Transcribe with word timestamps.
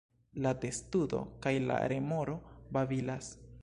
La 0.45 0.53
testudo 0.63 1.21
kaj 1.45 1.55
la 1.69 1.79
remoro 1.95 2.41
babilas. 2.79 3.35